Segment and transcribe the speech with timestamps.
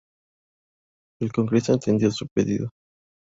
[1.21, 2.71] El Congreso atendió su pedido.